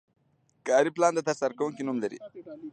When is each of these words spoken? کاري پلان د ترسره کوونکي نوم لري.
کاري 0.67 0.91
پلان 0.95 1.13
د 1.15 1.19
ترسره 1.29 1.57
کوونکي 1.59 1.81
نوم 1.87 1.97
لري. 2.03 2.17